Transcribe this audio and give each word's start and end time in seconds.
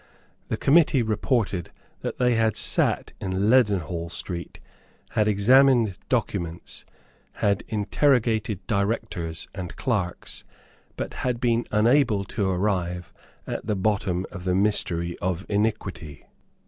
The 0.47 0.57
committee 0.57 1.03
reported 1.03 1.69
that 1.99 2.17
they 2.17 2.33
had 2.33 2.55
sate 2.55 3.13
in 3.21 3.51
Leadenhall 3.51 4.09
Street, 4.09 4.59
had 5.11 5.27
examined 5.27 5.95
documents, 6.09 6.85
had 7.33 7.63
interrogated 7.67 8.65
directors 8.65 9.47
and 9.53 9.75
clerks, 9.75 10.43
but 10.95 11.13
had 11.13 11.39
been 11.39 11.65
unable 11.71 12.23
to 12.23 12.49
arrive 12.49 13.13
at 13.45 13.67
the 13.67 13.75
bottom 13.75 14.25
of 14.31 14.43
the 14.43 14.55
mystery 14.55 15.19
of 15.19 15.45
iniquity. 15.47 16.25